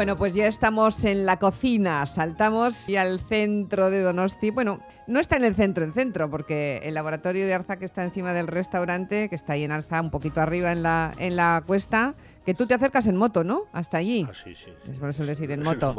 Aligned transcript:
Bueno, 0.00 0.16
pues 0.16 0.32
ya 0.32 0.46
estamos 0.46 1.04
en 1.04 1.26
la 1.26 1.38
cocina, 1.38 2.06
saltamos 2.06 2.88
y 2.88 2.96
al 2.96 3.20
centro 3.20 3.90
de 3.90 4.00
Donosti. 4.00 4.48
Bueno, 4.48 4.80
no 5.10 5.20
está 5.20 5.36
en 5.36 5.44
el 5.44 5.54
centro, 5.54 5.84
en 5.84 5.92
centro, 5.92 6.30
porque 6.30 6.80
el 6.84 6.94
laboratorio 6.94 7.46
de 7.46 7.52
Arza 7.54 7.76
que 7.78 7.84
está 7.84 8.04
encima 8.04 8.32
del 8.32 8.46
restaurante, 8.46 9.28
que 9.28 9.34
está 9.34 9.54
ahí 9.54 9.64
en 9.64 9.72
Alza, 9.72 10.00
un 10.00 10.10
poquito 10.10 10.40
arriba 10.40 10.72
en 10.72 10.82
la, 10.82 11.12
en 11.18 11.36
la 11.36 11.62
cuesta, 11.66 12.14
que 12.46 12.54
tú 12.54 12.66
te 12.66 12.74
acercas 12.74 13.06
en 13.06 13.16
moto, 13.16 13.44
¿no? 13.44 13.64
Hasta 13.72 13.98
allí. 13.98 14.26
Ah, 14.28 14.32
sí, 14.32 14.54
sí. 14.54 14.70
Por 14.98 15.10
eso 15.10 15.24
ir 15.24 15.50
en 15.50 15.62
moto. 15.64 15.94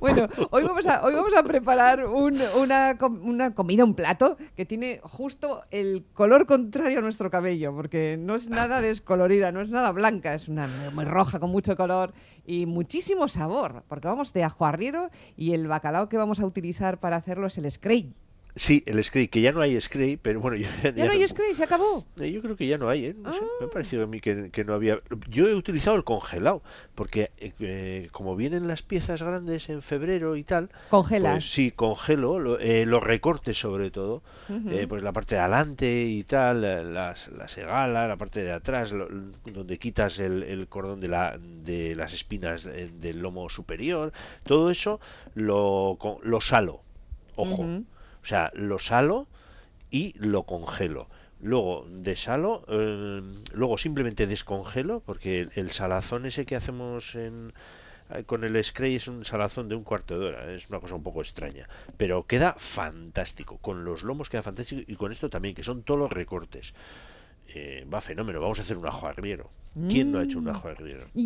bueno, 0.00 0.28
hoy 0.50 0.62
vamos 0.62 0.86
a, 0.86 1.02
hoy 1.04 1.14
vamos 1.14 1.34
a 1.34 1.42
preparar 1.42 2.06
un- 2.06 2.40
una, 2.56 2.96
una 3.22 3.54
comida, 3.54 3.84
un 3.84 3.94
plato, 3.94 4.36
que 4.54 4.64
tiene 4.64 5.00
justo 5.02 5.64
el 5.70 6.04
color 6.12 6.46
contrario 6.46 6.98
a 6.98 7.02
nuestro 7.02 7.30
cabello, 7.30 7.74
porque 7.74 8.16
no 8.18 8.34
es 8.34 8.48
nada 8.48 8.80
descolorida, 8.82 9.52
no 9.52 9.60
es 9.62 9.70
nada 9.70 9.90
blanca, 9.90 10.34
es 10.34 10.48
una 10.48 10.68
muy- 10.94 11.04
roja 11.04 11.40
con 11.40 11.50
mucho 11.50 11.76
color 11.76 12.12
y 12.46 12.66
muchísimo 12.66 13.26
sabor, 13.28 13.82
porque 13.88 14.06
vamos 14.08 14.32
de 14.32 14.44
ajo 14.44 14.64
arriero 14.66 15.10
y 15.36 15.52
el 15.54 15.66
bacalao 15.66 16.08
que 16.08 16.16
vamos 16.16 16.40
a 16.40 16.46
utilizar 16.46 16.98
para 16.98 17.16
hacerlo 17.16 17.46
es 17.48 17.58
el 17.58 17.70
scray. 17.70 18.14
Sí, 18.56 18.82
el 18.86 19.02
Scray, 19.02 19.28
que 19.28 19.40
ya 19.40 19.52
no 19.52 19.60
hay 19.60 19.80
Scray, 19.80 20.16
pero 20.16 20.40
bueno, 20.40 20.56
yo, 20.58 20.66
Ya 20.94 21.06
no 21.06 21.12
hay 21.12 21.26
scray, 21.26 21.54
se 21.54 21.64
acabó. 21.64 22.04
Eh, 22.18 22.30
Yo 22.32 22.42
creo 22.42 22.56
que 22.56 22.66
ya 22.66 22.78
no 22.78 22.88
hay, 22.88 23.06
¿eh? 23.06 23.14
No 23.16 23.32
sé, 23.32 23.40
me 23.40 23.46
Ah. 23.62 23.64
ha 23.66 23.70
parecido 23.70 24.02
a 24.04 24.06
mí 24.06 24.20
que, 24.20 24.50
que 24.50 24.64
no 24.64 24.74
había. 24.74 24.98
Yo 25.28 25.48
he 25.48 25.54
utilizado 25.54 25.96
el 25.96 26.04
congelado, 26.04 26.62
porque 26.94 27.30
eh, 27.38 28.08
como 28.12 28.34
vienen 28.36 28.66
las 28.66 28.82
piezas 28.82 29.22
grandes 29.22 29.68
en 29.68 29.82
febrero 29.82 30.36
y 30.36 30.42
tal, 30.44 30.68
Congelas. 30.90 31.34
pues 31.34 31.52
sí, 31.52 31.70
congelo 31.70 32.38
lo- 32.40 32.58
eh, 32.58 32.86
los 32.86 33.02
recortes 33.02 33.58
sobre 33.58 33.90
todo, 33.90 34.22
eh, 34.68 34.86
pues 34.88 35.02
la 35.02 35.12
parte 35.12 35.36
de 35.36 35.40
adelante 35.42 36.02
y 36.02 36.24
tal, 36.24 36.92
las, 36.92 37.28
la 37.28 37.48
segala, 37.48 38.08
la 38.08 38.16
parte 38.16 38.42
de 38.42 38.52
atrás, 38.52 38.90
lo- 38.92 39.08
donde 39.44 39.78
quitas 39.78 40.18
el, 40.18 40.42
el 40.42 40.66
cordón 40.66 41.00
de, 41.00 41.08
la, 41.08 41.38
de 41.38 41.94
las 41.94 42.12
espinas 42.14 42.66
eh, 42.66 42.90
del 42.92 43.20
lomo 43.20 43.48
superior, 43.48 44.12
todo 44.42 44.70
eso 44.70 45.00
lo, 45.34 45.96
lo 46.22 46.40
salo, 46.40 46.80
ojo. 47.36 47.64
O 48.22 48.26
sea, 48.26 48.50
lo 48.54 48.78
salo 48.78 49.26
y 49.90 50.14
lo 50.18 50.44
congelo. 50.44 51.08
Luego 51.42 51.86
desalo, 51.88 52.64
eh, 52.68 53.22
luego 53.52 53.78
simplemente 53.78 54.26
descongelo, 54.26 55.00
porque 55.00 55.48
el, 55.54 55.70
salazón 55.70 56.26
ese 56.26 56.44
que 56.44 56.54
hacemos 56.54 57.14
en, 57.14 57.54
eh, 58.10 58.24
con 58.24 58.44
el 58.44 58.62
spray 58.62 58.96
es 58.96 59.08
un 59.08 59.24
salazón 59.24 59.68
de 59.68 59.74
un 59.74 59.82
cuarto 59.82 60.18
de 60.18 60.26
hora, 60.26 60.52
es 60.52 60.68
una 60.68 60.80
cosa 60.80 60.96
un 60.96 61.02
poco 61.02 61.22
extraña, 61.22 61.66
pero 61.96 62.26
queda 62.26 62.56
fantástico, 62.58 63.56
con 63.58 63.84
los 63.84 64.02
lomos 64.02 64.28
queda 64.28 64.42
fantástico 64.42 64.82
y 64.86 64.96
con 64.96 65.12
esto 65.12 65.30
también, 65.30 65.54
que 65.54 65.64
son 65.64 65.82
todos 65.82 65.98
los 66.00 66.12
recortes. 66.12 66.74
Eh, 67.52 67.84
va 67.92 68.00
fenómeno, 68.00 68.40
vamos 68.40 68.58
a 68.60 68.62
hacer 68.62 68.76
un 68.76 68.86
ajo 68.86 69.08
agriero. 69.08 69.48
¿Quién 69.88 70.12
no 70.12 70.18
ha 70.18 70.24
hecho 70.24 70.38
un 70.38 70.44
Mm. 70.44 70.48
ajo 70.50 70.68
agriero? 70.68 71.04
Y 71.14 71.24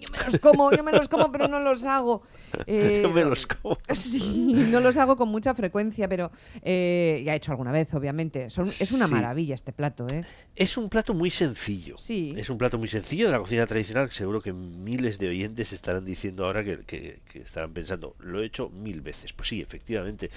yo 0.00 0.08
me 0.12 0.18
los 0.24 0.38
como, 0.40 0.70
yo 0.72 0.84
me 0.84 0.92
los 0.92 1.08
como, 1.08 1.30
pero 1.32 1.48
no 1.48 1.58
los 1.60 1.84
hago. 1.84 2.22
Eh, 2.66 3.00
Yo 3.02 3.10
me 3.10 3.24
los 3.24 3.46
como. 3.46 3.76
Sí, 3.94 4.52
no 4.70 4.80
los 4.80 4.96
hago 4.96 5.16
con 5.16 5.28
mucha 5.28 5.54
frecuencia, 5.54 6.08
pero 6.08 6.30
eh, 6.62 7.22
ya 7.24 7.32
he 7.34 7.36
hecho 7.36 7.50
alguna 7.52 7.70
vez, 7.72 7.92
obviamente. 7.94 8.48
Son- 8.50 8.68
es 8.68 8.92
una 8.92 9.06
Sí. 9.06 9.12
maravilla 9.12 9.54
este 9.56 9.72
plato, 9.72 10.06
¿eh? 10.12 10.24
Es 10.56 10.76
un 10.76 10.88
plato 10.88 11.14
muy 11.14 11.30
sencillo. 11.30 11.96
Sí. 11.98 12.34
Es 12.36 12.48
un 12.50 12.58
plato 12.58 12.78
muy 12.78 12.88
sencillo 12.88 13.26
de 13.26 13.32
la 13.32 13.38
cocina 13.38 13.66
tradicional. 13.66 14.08
que 14.08 14.14
Seguro 14.14 14.40
que 14.40 14.52
miles 14.52 15.18
de 15.18 15.28
oyentes 15.28 15.72
estarán 15.72 16.04
diciendo 16.04 16.44
ahora 16.46 16.62
que, 16.64 16.80
que- 16.84 17.20
que 17.30 17.40
estarán 17.40 17.72
pensando, 17.72 18.14
lo 18.20 18.40
he 18.42 18.46
hecho 18.46 18.68
mil 18.70 19.00
veces. 19.00 19.32
Pues 19.32 19.48
sí, 19.48 19.60
efectivamente. 19.60 20.30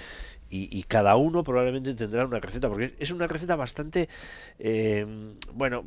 Y, 0.50 0.68
y 0.76 0.82
cada 0.84 1.16
uno 1.16 1.42
probablemente 1.42 1.94
tendrá 1.94 2.24
una 2.26 2.38
receta, 2.40 2.68
porque 2.68 2.94
es 2.98 3.10
una 3.10 3.26
receta 3.26 3.56
bastante, 3.56 4.08
eh, 4.58 5.06
bueno, 5.52 5.84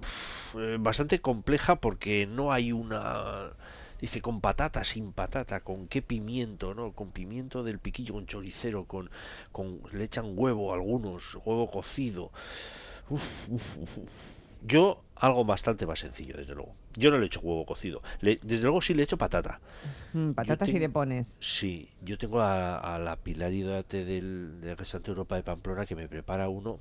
eh, 0.55 0.77
bastante 0.79 1.19
compleja 1.21 1.75
porque 1.77 2.25
no 2.27 2.51
hay 2.51 2.71
una... 2.71 3.51
Dice, 3.99 4.21
con 4.21 4.41
patata, 4.41 4.83
sin 4.83 5.11
patata, 5.11 5.61
con 5.61 5.87
qué 5.87 6.03
pimiento, 6.03 6.75
¿no? 6.75 6.91
Con 6.93 7.11
pimiento 7.11 7.63
del 7.63 7.79
piquillo, 7.79 8.13
con 8.13 8.27
choricero, 8.27 8.85
con, 8.85 9.09
con 9.51 9.81
le 9.91 10.03
echan 10.03 10.33
huevo 10.35 10.71
algunos, 10.73 11.35
huevo 11.45 11.69
cocido. 11.71 12.31
Uf, 13.09 13.23
uf, 13.49 13.77
uf, 13.77 13.97
uf. 13.97 14.09
Yo 14.61 15.03
algo 15.19 15.43
bastante 15.45 15.85
más 15.85 15.99
sencillo, 15.99 16.35
desde 16.37 16.53
luego. 16.55 16.73
Yo 16.95 17.11
no 17.11 17.17
le 17.17 17.25
echo 17.27 17.39
huevo 17.41 17.65
cocido. 17.65 18.01
Le- 18.21 18.39
desde 18.41 18.63
luego 18.63 18.81
sí 18.81 18.93
le 18.93 19.03
echo 19.03 19.17
patata. 19.17 19.59
Mm, 20.13 20.31
patatas 20.31 20.69
y 20.69 20.73
tengo- 20.73 20.83
le 20.83 20.89
pones. 20.89 21.37
Sí, 21.39 21.89
yo 22.01 22.17
tengo 22.17 22.41
a, 22.41 22.77
a 22.95 22.99
la 22.99 23.15
Pilar 23.15 23.53
Hidate 23.53 24.05
del, 24.05 24.61
del 24.61 24.77
restaurante 24.77 25.11
Europa 25.11 25.35
de 25.35 25.43
Pamplona 25.43 25.85
que 25.85 25.95
me 25.95 26.07
prepara 26.07 26.49
uno 26.49 26.79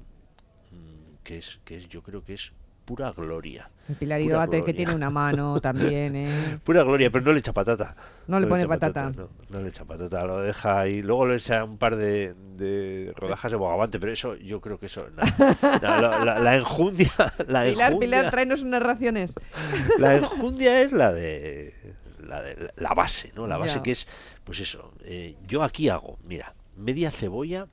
mm, 0.71 1.17
que 1.25 1.39
es, 1.39 1.59
que 1.65 1.77
es, 1.77 1.89
yo 1.89 2.03
creo 2.03 2.25
que 2.25 2.35
es 2.35 2.53
pura 2.87 3.13
gloria. 3.13 3.69
Pilar 3.99 4.21
Idóate, 4.21 4.65
que 4.65 4.73
tiene 4.73 4.95
una 4.95 5.11
mano 5.11 5.61
también, 5.61 6.17
¿eh? 6.17 6.59
Pura 6.65 6.83
gloria, 6.85 7.11
pero 7.11 7.25
no 7.25 7.33
le 7.33 7.41
echa 7.41 7.53
patata. 7.53 7.95
No 8.27 8.41
le 8.41 8.47
pone 8.47 8.67
patata. 8.67 9.11
No, 9.11 9.29
no 9.51 9.61
le 9.61 9.69
echa 9.69 9.85
patata, 9.85 10.25
lo 10.25 10.41
deja 10.41 10.81
ahí. 10.81 11.03
Luego 11.03 11.27
le 11.27 11.37
echa 11.37 11.63
un 11.65 11.77
par 11.79 11.97
de, 11.97 12.35
de 12.57 13.13
rodajas 13.17 13.51
de 13.51 13.57
bogavante, 13.59 14.01
pero 14.01 14.13
eso 14.13 14.35
yo 14.37 14.61
creo 14.61 14.79
que 14.79 14.87
eso. 14.87 15.07
la, 15.83 16.25
la- 16.25 16.39
la 16.39 16.57
enjundia. 16.57 17.11
La 17.47 17.65
Pilar, 17.65 17.93
enjundia- 17.93 17.99
Pilar, 18.01 18.31
tráenos 18.31 18.63
unas 18.63 18.83
raciones. 18.83 19.35
La 19.99 20.17
enjundia 20.17 20.81
es 20.81 20.93
la 20.93 21.13
de 21.13 21.75
la, 22.21 22.43
de, 22.43 22.73
la 22.77 22.95
base, 22.95 23.31
¿no? 23.35 23.47
La 23.47 23.57
base 23.59 23.77
Ya. 23.77 23.83
que 23.83 23.91
es, 23.93 24.07
pues 24.45 24.61
eso, 24.61 24.93
eh, 25.05 25.37
yo 25.47 25.63
aquí 25.63 25.89
hago, 25.89 26.19
mira, 26.25 26.55
media 26.77 27.11
cebolla, 27.11 27.67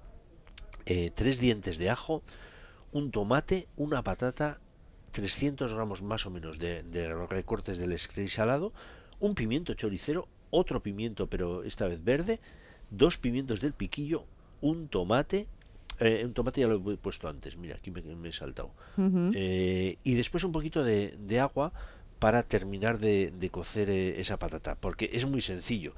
eh, 0.85 1.11
tres 1.15 1.39
dientes 1.39 1.77
de 1.77 1.89
ajo, 1.89 2.21
un 2.91 3.09
tomate, 3.11 3.67
una 3.77 4.03
patata, 4.03 4.59
300 5.13 5.73
gramos 5.73 6.01
más 6.01 6.25
o 6.25 6.29
menos 6.29 6.59
de, 6.59 6.83
de 6.83 7.07
los 7.07 7.29
recortes 7.29 7.77
del 7.77 7.97
scray 7.97 8.27
salado, 8.27 8.73
un 9.19 9.35
pimiento 9.35 9.73
choricero, 9.73 10.27
otro 10.49 10.81
pimiento 10.81 11.27
pero 11.27 11.63
esta 11.63 11.87
vez 11.87 12.03
verde, 12.03 12.39
dos 12.89 13.17
pimientos 13.17 13.61
del 13.61 13.73
piquillo, 13.73 14.25
un 14.61 14.87
tomate, 14.89 15.47
eh, 15.99 16.23
un 16.25 16.33
tomate 16.33 16.61
ya 16.61 16.67
lo 16.67 16.91
he 16.91 16.97
puesto 16.97 17.27
antes, 17.29 17.55
mira, 17.57 17.75
aquí 17.77 17.91
me, 17.91 18.01
me 18.01 18.29
he 18.29 18.33
saltado. 18.33 18.71
Eh, 19.31 19.97
y 20.03 20.15
después 20.15 20.43
un 20.43 20.51
poquito 20.51 20.83
de, 20.83 21.15
de 21.17 21.39
agua 21.39 21.71
para 22.19 22.43
terminar 22.43 22.99
de, 22.99 23.31
de 23.31 23.49
cocer 23.49 23.89
eh, 23.89 24.19
esa 24.19 24.37
patata, 24.37 24.75
porque 24.75 25.09
es 25.13 25.25
muy 25.25 25.41
sencillo. 25.41 25.93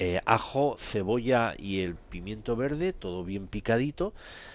Eh, 0.00 0.20
ajo, 0.26 0.76
cebolla 0.78 1.54
y 1.58 1.80
el 1.80 1.96
pimiento 1.96 2.54
verde, 2.56 2.92
todo 2.92 3.24
bien 3.24 3.48
picadito. 3.48 4.14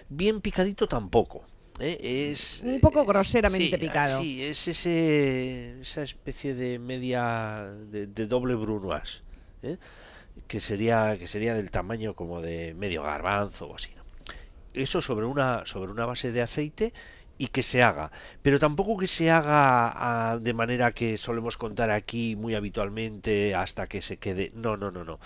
Bien 0.09 0.39
picadito 0.41 0.87
tampoco. 0.87 1.43
¿Eh? 1.79 2.29
Es, 2.31 2.61
Un 2.63 2.79
poco 2.79 3.01
es- 3.01 3.07
groseramente 3.07 3.72
sí, 3.72 3.78
picado. 3.78 4.22
Sí, 4.22 4.44
es 4.44 4.67
ese, 4.67 5.79
esa 5.81 6.03
especie 6.03 6.53
de 6.56 6.79
media, 6.79 7.72
de, 7.89 8.07
de 8.07 8.28
doble 8.28 8.56
brunoise, 8.56 9.22
¿eh? 9.61 9.78
que 10.47 10.59
sería 10.59 11.17
que 11.17 11.28
sería 11.28 11.53
del 11.53 11.69
tamaño 11.72 12.16
como 12.16 12.41
de 12.41 12.73
medio 12.73 13.03
garbanzo 13.03 13.67
o 13.67 13.75
así. 13.75 13.91
¿no? 13.95 14.03
Eso 14.73 15.01
sobre 15.01 15.25
una 15.28 15.66
sobre 15.66 15.91
una 15.91 16.06
base 16.06 16.31
de 16.31 16.41
aceite 16.41 16.94
y 17.43 17.47
que 17.47 17.63
se 17.63 17.83
haga, 17.83 18.11
pero 18.41 18.57
tampoco 18.59 18.97
que 18.97 19.07
se 19.07 19.29
haga 19.37 19.91
ah, 20.05 20.37
de 20.39 20.53
manera 20.53 20.93
que 20.93 21.17
solemos 21.17 21.57
contar 21.57 21.89
aquí 21.91 22.35
muy 22.35 22.53
habitualmente 22.55 23.55
hasta 23.55 23.87
que 23.87 24.01
se 24.01 24.17
quede. 24.17 24.51
No, 24.55 24.77
no, 24.77 24.91
no, 24.91 25.03
no. 25.03 25.19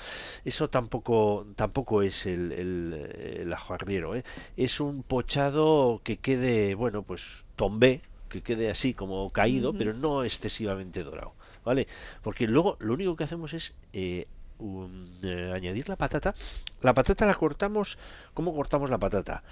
Eso 0.45 0.69
tampoco 0.69 1.45
tampoco 1.55 2.01
es 2.01 2.25
el, 2.25 2.51
el, 2.51 3.37
el 3.41 3.53
ajo 3.53 3.73
arriero, 3.73 4.15
¿eh? 4.15 4.23
Es 4.55 4.79
un 4.79 5.03
pochado 5.03 6.01
que 6.03 6.17
quede, 6.17 6.75
bueno, 6.75 7.03
pues 7.03 7.21
tombé, 7.55 8.01
que 8.29 8.41
quede 8.41 8.69
así 8.71 8.93
como 8.93 9.29
caído, 9.29 9.73
pero 9.73 9.93
no 9.93 10.23
excesivamente 10.23 11.03
dorado, 11.03 11.33
¿vale? 11.63 11.87
Porque 12.21 12.47
luego 12.47 12.77
lo 12.79 12.93
único 12.93 13.15
que 13.15 13.23
hacemos 13.25 13.53
es 13.53 13.73
eh, 13.93 14.27
un- 14.57 15.07
eh, 15.23 15.51
añadir 15.53 15.87
la 15.89 15.95
patata. 15.97 16.33
La 16.81 16.93
patata 16.93 17.25
la 17.25 17.35
cortamos, 17.35 17.97
¿cómo 18.33 18.53
cortamos 18.55 18.89
la 18.89 18.97
patata? 18.97 19.43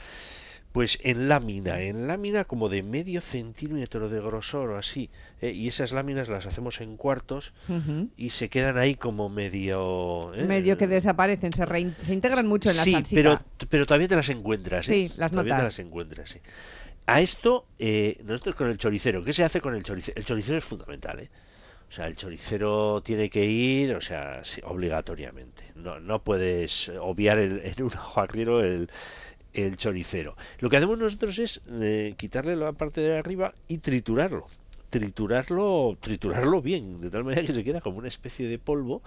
Pues 0.75 1.00
en 1.04 1.30
lámina, 1.30 1.80
en 1.80 2.06
lámina 2.06 2.44
como 2.44 2.68
de 2.68 2.83
medio 2.83 3.22
centímetro 3.22 4.10
de 4.10 4.19
grosor 4.19 4.72
o 4.72 4.77
así. 4.77 5.10
¿eh? 5.42 5.51
Y 5.51 5.69
esas 5.69 5.94
láminas 5.94 6.27
las 6.27 6.45
hacemos 6.45 6.81
en 6.81 6.98
cuartos 6.98 7.54
y 8.18 8.31
se 8.31 8.50
quedan 8.50 8.77
ahí 8.77 8.95
como 8.95 9.30
medio... 9.30 10.33
¿eh? 10.36 10.44
Medio 10.44 10.77
que 10.77 10.86
desaparecen, 10.88 11.54
se, 11.54 11.66
se 12.04 12.13
integran 12.13 12.45
mucho 12.45 12.69
en 12.69 12.75
la 12.75 12.83
sí, 12.83 12.92
salsita. 12.92 13.18
pero, 13.22 13.42
pero 13.69 13.86
todavía 13.86 14.10
te 14.10 14.18
las 14.18 14.27
encuentras. 14.27 14.89
¿eh? 14.89 15.07
Sí, 15.07 15.13
las 15.18 15.31
Todavía 15.31 15.56
te 15.57 15.63
las 15.63 15.80
encuentras, 15.80 16.30
sí. 16.30 16.39
A 17.07 17.21
esto, 17.21 17.68
eh, 17.80 18.19
nosotros 18.25 18.56
con 18.56 18.69
el 18.69 18.78
choricero, 18.78 19.24
¿qué 19.24 19.31
se 19.31 19.45
hace 19.45 19.62
con 19.62 19.75
el 19.75 19.83
choricero? 19.83 20.18
El 20.18 20.25
choricero 20.25 20.57
es 20.57 20.66
fundamental, 20.66 21.21
¿eh? 21.21 21.30
O 21.88 21.92
sea, 21.94 22.07
el 22.07 22.18
choricero 22.18 23.01
tiene 23.01 23.30
que 23.30 23.45
ir, 23.45 23.95
o 23.95 24.01
sea, 24.01 24.44
sí, 24.44 24.60
obligatoriamente. 24.66 25.63
No, 25.75 26.00
no 26.01 26.21
puedes 26.24 26.89
obviar 27.00 27.38
el- 27.38 27.62
en 27.63 27.81
un 27.83 27.94
ajo 27.94 28.19
arriero 28.19 28.62
el, 28.62 28.89
el 29.56 29.78
choricero. 29.78 30.36
Lo 30.60 30.69
que 30.69 30.78
hacemos 30.78 31.00
nosotros 31.00 31.40
es 31.40 31.62
eh, 31.69 32.13
quitarle 32.18 32.56
la 32.56 32.74
parte 32.74 33.02
de 33.02 33.18
arriba 33.18 33.54
y 33.68 33.80
triturarlo. 33.80 34.46
Triturarlo, 34.90 35.98
triturarlo 36.00 36.62
bien, 36.62 37.02
de 37.02 37.10
tal 37.10 37.24
manera 37.24 37.46
que 37.46 37.54
se 37.54 37.63
queda 37.63 37.81
como 37.81 37.98
una 37.98 38.07
especie 38.07 38.48
de 38.48 38.60
polvo. 38.60 39.02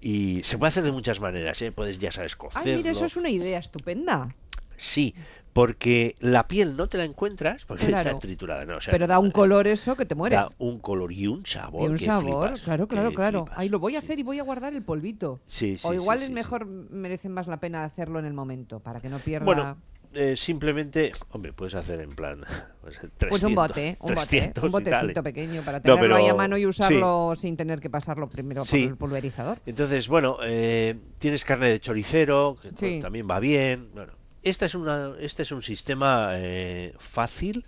Y 0.00 0.42
se 0.42 0.58
puede 0.58 0.70
hacer 0.70 0.82
de 0.82 0.90
muchas 0.90 1.20
maneras, 1.20 1.62
¿eh? 1.62 1.70
Puedes, 1.70 1.98
ya 1.98 2.10
sabes, 2.10 2.34
cocerlo. 2.34 2.70
Ay, 2.70 2.76
mira, 2.78 2.90
eso 2.90 3.04
es 3.04 3.16
una 3.16 3.30
idea 3.30 3.58
estupenda. 3.58 4.34
Sí, 4.82 5.14
porque 5.52 6.16
la 6.18 6.48
piel 6.48 6.76
no 6.76 6.88
te 6.88 6.98
la 6.98 7.04
encuentras 7.04 7.64
porque 7.64 7.86
está 7.86 8.18
triturada. 8.18 8.64
No, 8.64 8.78
pero 8.90 9.06
da 9.06 9.20
un 9.20 9.30
color 9.30 9.68
eso 9.68 9.96
que 9.96 10.06
te 10.06 10.16
mueres. 10.16 10.40
Da 10.40 10.48
un 10.58 10.80
color 10.80 11.12
y 11.12 11.28
un 11.28 11.46
sabor. 11.46 11.84
Y 11.84 11.92
un 11.92 11.98
sabor, 11.98 12.58
claro, 12.60 12.88
claro, 12.88 13.12
claro. 13.12 13.44
Ahí 13.54 13.68
lo 13.68 13.78
voy 13.78 13.94
a 13.94 14.00
hacer 14.00 14.18
y 14.18 14.24
voy 14.24 14.40
a 14.40 14.42
guardar 14.42 14.74
el 14.74 14.82
polvito. 14.82 15.40
Sí, 15.46 15.78
sí, 15.78 15.86
o 15.86 15.94
igual 15.94 16.22
es 16.22 16.30
mejor, 16.30 16.66
merece 16.66 17.28
más 17.28 17.46
la 17.46 17.60
pena 17.60 17.84
hacerlo 17.84 18.18
en 18.18 18.24
el 18.24 18.34
momento 18.34 18.80
para 18.80 19.00
que 19.00 19.08
no 19.08 19.20
pierda. 19.20 19.44
Bueno, 19.44 19.76
eh, 20.14 20.36
simplemente, 20.36 21.12
hombre, 21.30 21.52
puedes 21.52 21.74
hacer 21.74 22.00
en 22.00 22.14
plan. 22.14 22.40
Pues, 22.82 23.00
pues 23.28 23.40
un 23.44 23.54
bote, 23.54 23.96
un 24.00 24.12
bote, 24.16 24.52
un 24.60 24.72
botecito 24.72 25.22
pequeño 25.22 25.62
para 25.62 25.80
tenerlo 25.80 26.16
ahí 26.16 26.26
a 26.26 26.34
mano 26.34 26.58
y 26.58 26.66
usarlo 26.66 27.32
sin 27.36 27.56
tener 27.56 27.78
que 27.78 27.88
pasarlo 27.88 28.28
primero 28.28 28.64
por 28.64 28.76
el 28.76 28.96
pulverizador. 28.96 29.58
Entonces, 29.66 30.08
bueno, 30.08 30.38
eh, 30.42 30.98
tienes 31.20 31.44
carne 31.44 31.68
de 31.68 31.78
choricero, 31.78 32.56
que 32.60 33.00
también 33.00 33.28
va 33.30 33.38
bien. 33.38 33.90
Bueno, 33.94 34.14
esta 34.42 34.66
es 34.66 34.74
una, 34.74 35.14
este 35.20 35.42
es 35.42 35.52
un 35.52 35.62
sistema 35.62 36.32
eh, 36.34 36.94
fácil 36.98 37.64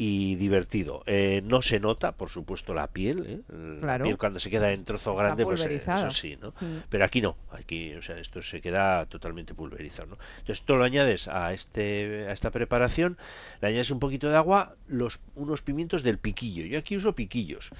y 0.00 0.36
divertido. 0.36 1.02
Eh, 1.06 1.42
no 1.44 1.60
se 1.60 1.80
nota, 1.80 2.12
por 2.12 2.28
supuesto, 2.28 2.72
la 2.72 2.86
piel. 2.86 3.24
¿eh? 3.26 3.40
La 3.82 3.98
piel 3.98 4.16
cuando 4.16 4.38
se 4.38 4.48
queda 4.48 4.70
en 4.72 4.84
trozo 4.84 5.16
grande, 5.16 5.44
pues 5.44 5.60
eso 5.60 6.10
sí, 6.12 6.38
¿no? 6.40 6.54
Mm. 6.60 6.84
Pero 6.88 7.04
aquí 7.04 7.20
no. 7.20 7.36
Aquí, 7.50 7.94
o 7.94 8.02
sea, 8.02 8.16
esto 8.18 8.40
se 8.40 8.60
queda 8.60 9.06
totalmente 9.06 9.54
pulverizado, 9.54 10.10
¿no? 10.10 10.18
Entonces, 10.38 10.64
tú 10.64 10.76
lo 10.76 10.84
añades 10.84 11.26
a 11.26 11.52
este 11.52 12.26
a 12.28 12.32
esta 12.32 12.52
preparación, 12.52 13.18
le 13.60 13.68
añades 13.68 13.90
un 13.90 13.98
poquito 13.98 14.30
de 14.30 14.36
agua, 14.36 14.76
los 14.86 15.18
unos 15.34 15.62
pimientos 15.62 16.04
del 16.04 16.18
piquillo. 16.18 16.64
Yo 16.64 16.78
aquí 16.78 16.96
uso 16.96 17.14
piquillos. 17.14 17.70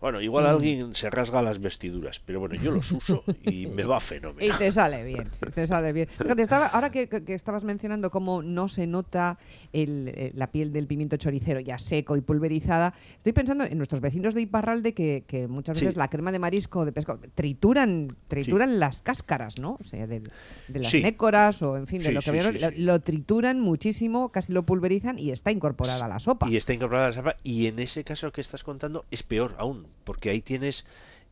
Bueno, 0.00 0.20
igual 0.22 0.44
mm. 0.44 0.48
alguien 0.48 0.94
se 0.94 1.10
rasga 1.10 1.42
las 1.42 1.60
vestiduras, 1.60 2.20
pero 2.24 2.40
bueno, 2.40 2.54
yo 2.54 2.70
los 2.70 2.90
uso 2.90 3.22
y 3.42 3.66
me 3.66 3.84
va 3.84 4.00
fenomenal. 4.00 4.56
Y 4.56 4.58
te 4.58 4.72
sale 4.72 5.04
bien, 5.04 5.28
te 5.54 5.66
sale 5.66 5.92
bien. 5.92 6.08
Estaba, 6.38 6.68
ahora 6.68 6.90
que, 6.90 7.08
estabas 7.28 7.64
mencionando 7.64 8.10
cómo 8.10 8.42
no 8.42 8.70
se 8.70 8.86
nota 8.86 9.38
eh, 9.74 10.32
la 10.34 10.50
piel 10.50 10.72
del 10.72 10.86
pimiento 10.86 11.18
choricero 11.18 11.60
ya 11.60 11.78
seco 11.78 12.16
y 12.16 12.22
pulverizada, 12.22 12.94
estoy 13.18 13.34
pensando 13.34 13.64
en 13.64 13.76
nuestros 13.76 14.00
vecinos 14.00 14.34
de 14.34 14.40
Iparralde 14.40 14.94
que, 14.94 15.24
que 15.26 15.46
muchas 15.48 15.78
veces 15.78 15.96
la 15.96 16.08
crema 16.08 16.32
de 16.32 16.38
marisco 16.38 16.86
de 16.86 16.92
pescado 16.92 17.20
trituran, 17.34 18.16
trituran 18.26 18.80
las 18.80 19.02
cáscaras, 19.02 19.58
¿no? 19.58 19.76
O 19.80 19.84
sea, 19.84 20.06
de, 20.06 20.22
las 20.68 20.94
nécoras 20.94 21.60
o 21.60 21.76
en 21.76 21.86
fin, 21.86 22.02
de 22.02 22.12
lo 22.12 22.22
que 22.22 22.30
vieron, 22.30 22.56
lo, 22.78 23.00
trituran 23.00 23.60
muchísimo, 23.60 24.30
casi 24.32 24.54
lo 24.54 24.64
pulverizan 24.64 25.18
y 25.18 25.30
está 25.30 25.50
incorporada 25.50 26.06
a 26.06 26.08
la 26.08 26.20
sopa. 26.20 26.48
Y 26.48 26.56
está 26.56 26.72
incorporada 26.72 27.06
a 27.06 27.10
la 27.10 27.14
sopa 27.14 27.36
y 27.44 27.66
en 27.66 27.78
ese 27.78 28.02
caso 28.02 28.32
que 28.32 28.40
estás 28.40 28.64
contando 28.64 29.04
es 29.10 29.22
peor 29.22 29.54
aún 29.58 29.89
porque 30.04 30.30
ahí 30.30 30.40
tienes 30.40 30.84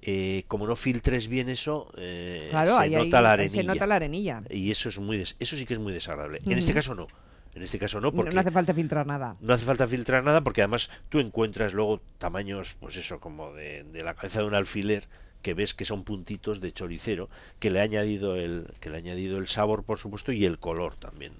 eh, 0.02 0.44
como 0.46 0.66
no 0.66 0.76
filtres 0.76 1.26
bien 1.26 1.48
eso, 1.48 1.92
eh, 1.96 2.50
se, 2.52 2.90
nota 2.90 3.20
la 3.20 3.32
arenilla. 3.32 3.60
se 3.60 3.66
nota 3.66 3.86
la 3.86 3.96
arenilla. 3.96 4.42
Y 4.48 4.70
eso 4.70 4.88
es 4.88 4.98
muy 4.98 5.18
eso 5.20 5.56
sí 5.56 5.66
que 5.66 5.74
es 5.74 5.80
muy 5.80 5.92
desagradable. 5.92 6.40
En 6.44 6.58
este 6.58 6.72
caso 6.72 6.94
no. 6.94 7.08
En 7.54 7.62
este 7.62 7.78
caso 7.78 8.00
no, 8.00 8.12
porque 8.12 8.30
no 8.30 8.40
hace 8.40 8.52
falta 8.52 8.72
filtrar 8.72 9.06
nada. 9.06 9.36
No 9.40 9.52
hace 9.54 9.64
falta 9.64 9.88
filtrar 9.88 10.22
nada 10.22 10.42
porque 10.42 10.62
además 10.62 10.90
tú 11.08 11.18
encuentras 11.18 11.74
luego 11.74 12.00
tamaños, 12.18 12.76
pues 12.78 12.94
eso, 12.96 13.18
como 13.18 13.52
de, 13.52 13.82
de 13.84 14.04
la 14.04 14.14
cabeza 14.14 14.40
de 14.40 14.46
un 14.46 14.54
alfiler 14.54 15.08
que 15.42 15.54
ves 15.54 15.74
que 15.74 15.84
son 15.84 16.04
puntitos 16.04 16.60
de 16.60 16.72
choricero 16.72 17.28
que 17.58 17.70
le 17.70 17.80
ha 17.80 17.84
añadido 17.84 18.36
el 18.36 18.66
que 18.80 18.90
le 18.90 18.96
ha 18.96 18.98
añadido 18.98 19.38
el 19.38 19.48
sabor 19.48 19.84
por 19.84 19.98
supuesto 19.98 20.32
y 20.32 20.44
el 20.44 20.58
color 20.58 20.96
también 20.96 21.32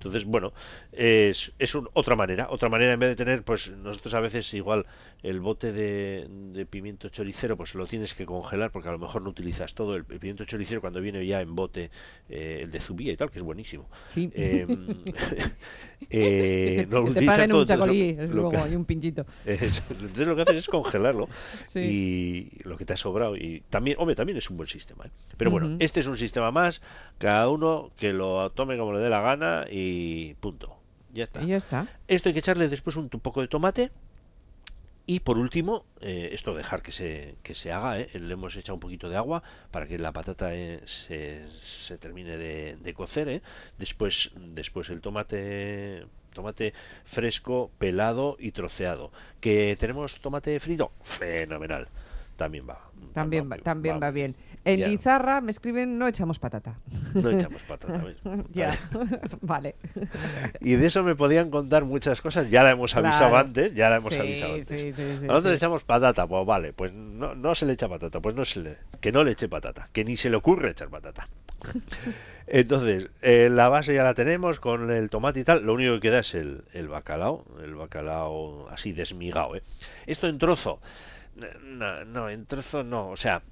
entonces, 0.00 0.24
bueno, 0.24 0.54
es, 0.92 1.52
es 1.58 1.74
otra 1.74 2.16
manera, 2.16 2.48
otra 2.50 2.70
manera 2.70 2.94
en 2.94 3.00
vez 3.00 3.10
de 3.10 3.16
tener, 3.16 3.42
pues 3.42 3.70
nosotros 3.70 4.14
a 4.14 4.20
veces 4.20 4.54
igual 4.54 4.86
el 5.22 5.40
bote 5.40 5.72
de, 5.72 6.66
pimiento 6.70 7.10
choricero, 7.10 7.56
pues 7.56 7.74
lo 7.74 7.86
tienes 7.86 8.14
que 8.14 8.24
congelar 8.24 8.70
porque 8.70 8.88
a 8.88 8.92
lo 8.92 8.98
mejor 8.98 9.20
no 9.20 9.28
utilizas 9.28 9.74
todo. 9.74 9.94
El, 9.96 10.04
pimiento 10.04 10.46
choricero 10.46 10.80
cuando 10.80 11.02
viene 11.02 11.26
ya 11.26 11.42
en 11.42 11.54
bote, 11.54 11.90
eh, 12.30 12.60
el 12.62 12.70
de 12.70 12.80
Zubía 12.80 13.12
y 13.12 13.16
tal, 13.16 13.30
que 13.30 13.40
es 13.40 13.44
buenísimo. 13.44 13.90
Sí. 14.14 14.30
Eh, 14.34 14.66
eh, 16.10 16.86
no 16.88 17.12
te 17.12 17.22
paguen 17.22 17.52
un 17.52 17.66
chacolí, 17.66 18.16
es 18.18 18.30
luego, 18.30 18.56
hay 18.56 18.74
un 18.74 18.86
pinchito. 18.86 19.26
entonces 19.44 20.26
lo 20.26 20.34
que 20.34 20.42
haces 20.42 20.56
es 20.56 20.68
congelarlo 20.68 21.28
y 21.74 22.48
lo 22.64 22.78
que 22.78 22.86
te 22.86 22.94
ha 22.94 22.96
sobrado. 22.96 23.36
Y 23.36 23.62
también, 23.68 23.96
hombre, 23.98 24.14
también 24.14 24.38
es 24.38 24.48
un 24.48 24.56
buen 24.56 24.68
sistema. 24.68 25.04
¿eh? 25.04 25.10
Pero 25.36 25.50
bueno, 25.50 25.76
este 25.78 26.00
es 26.00 26.06
un 26.06 26.16
sistema 26.16 26.50
más, 26.50 26.80
cada 27.18 27.50
uno 27.50 27.90
que 27.98 28.14
lo 28.14 28.50
tome 28.50 28.78
como 28.78 28.94
le 28.94 29.00
dé 29.00 29.10
la 29.10 29.20
gana 29.20 29.49
y 29.70 30.34
punto. 30.34 30.76
Ya 31.12 31.24
está. 31.24 31.42
ya 31.42 31.56
está. 31.56 31.88
Esto 32.08 32.28
hay 32.28 32.32
que 32.32 32.38
echarle 32.38 32.68
después 32.68 32.96
un, 32.96 33.08
poco 33.08 33.40
de 33.40 33.48
tomate. 33.48 33.90
Y 35.06 35.20
por 35.20 35.38
último, 35.38 35.84
eh, 36.00 36.30
esto 36.32 36.54
dejar 36.54 36.82
que 36.82 36.92
se, 36.92 37.34
que 37.42 37.54
se 37.54 37.72
haga, 37.72 37.98
eh, 37.98 38.10
le 38.14 38.32
hemos 38.32 38.54
echado 38.54 38.74
un 38.74 38.80
poquito 38.80 39.08
de 39.08 39.16
agua 39.16 39.42
para 39.72 39.88
que 39.88 39.98
la 39.98 40.12
patata 40.12 40.54
eh, 40.54 40.82
se, 40.84 41.48
se, 41.62 41.98
termine 41.98 42.36
de, 42.36 42.94
cocer. 42.94 43.42
Después, 43.76 44.30
después 44.36 44.88
el 44.90 45.00
tomate 45.00 46.06
tomate 46.32 46.74
fresco, 47.04 47.70
pelado 47.78 48.36
y 48.38 48.52
troceado. 48.52 49.10
¿Que 49.40 49.76
tenemos 49.80 50.20
tomate 50.20 50.60
frito? 50.60 50.92
Fenomenal. 51.02 51.88
También 52.40 52.66
va. 52.66 52.80
También 53.12 53.50
va, 53.52 53.58
también 53.58 54.00
va 54.02 54.10
bien. 54.10 54.34
En 54.64 54.80
Lizarra 54.88 55.42
me 55.42 55.50
escriben, 55.50 55.98
no 55.98 56.08
echamos 56.08 56.38
patata. 56.38 56.78
No 57.12 57.28
echamos 57.28 57.60
patata. 57.68 58.02
ya, 58.54 58.78
vale. 59.42 59.74
Y 60.60 60.76
de 60.76 60.86
eso 60.86 61.02
me 61.02 61.14
podían 61.14 61.50
contar 61.50 61.84
muchas 61.84 62.22
cosas. 62.22 62.48
Ya 62.48 62.62
la 62.62 62.70
hemos 62.70 62.96
avisado 62.96 63.36
antes, 63.36 63.74
ya 63.74 63.90
la 63.90 63.96
hemos 63.96 64.16
avisado 64.16 64.54
antes. 64.54 64.98
Nosotros 65.20 65.44
le 65.44 65.54
echamos 65.54 65.84
patata, 65.84 66.26
pues 66.26 66.46
vale, 66.46 66.72
pues 66.72 66.94
no, 66.94 67.34
no 67.34 67.54
se 67.54 67.66
le 67.66 67.74
echa 67.74 67.90
patata, 67.90 68.20
pues 68.20 68.34
no 68.34 68.46
se 68.46 68.60
le, 68.60 68.76
que 69.02 69.12
no 69.12 69.22
le 69.22 69.32
eche 69.32 69.50
patata, 69.50 69.86
que 69.92 70.02
ni 70.02 70.16
se 70.16 70.30
le 70.30 70.36
ocurre 70.36 70.70
echar 70.70 70.88
patata. 70.88 71.26
Entonces, 72.46 73.10
eh, 73.20 73.50
la 73.50 73.68
base 73.68 73.94
ya 73.94 74.02
la 74.02 74.14
tenemos 74.14 74.60
con 74.60 74.90
el 74.90 75.10
tomate 75.10 75.40
y 75.40 75.44
tal. 75.44 75.62
Lo 75.62 75.74
único 75.74 75.92
que 75.92 76.00
queda 76.00 76.20
es 76.20 76.34
el, 76.34 76.64
el 76.72 76.88
bacalao, 76.88 77.44
el 77.62 77.74
bacalao 77.74 78.66
así 78.70 78.92
desmigado. 78.92 79.56
¿eh? 79.56 79.62
Esto 80.06 80.26
en 80.26 80.38
trozo. 80.38 80.80
No, 81.62 82.04
no, 82.04 82.30
en 82.30 82.46
trozo 82.46 82.82
no. 82.82 83.08
O 83.08 83.16
sea, 83.16 83.42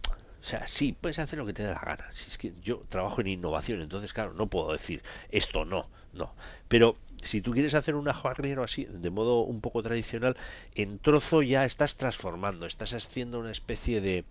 o 0.40 0.44
sea, 0.44 0.66
sí, 0.66 0.96
puedes 0.98 1.18
hacer 1.18 1.38
lo 1.38 1.46
que 1.46 1.52
te 1.52 1.62
dé 1.62 1.72
la 1.72 1.80
gana. 1.80 2.06
Si 2.12 2.30
es 2.30 2.38
que 2.38 2.52
yo 2.62 2.82
trabajo 2.88 3.20
en 3.20 3.28
innovación, 3.28 3.82
entonces, 3.82 4.12
claro, 4.12 4.34
no 4.34 4.46
puedo 4.46 4.72
decir 4.72 5.02
esto 5.30 5.64
no, 5.64 5.88
no. 6.12 6.34
Pero 6.68 6.96
si 7.22 7.40
tú 7.40 7.52
quieres 7.52 7.74
hacer 7.74 7.94
un 7.94 8.08
ajo 8.08 8.28
así, 8.62 8.84
de 8.84 9.10
modo 9.10 9.40
un 9.40 9.60
poco 9.60 9.82
tradicional, 9.82 10.36
en 10.74 10.98
trozo 10.98 11.42
ya 11.42 11.64
estás 11.64 11.96
transformando, 11.96 12.66
estás 12.66 12.94
haciendo 12.94 13.40
una 13.40 13.50
especie 13.50 14.00
de 14.00 14.24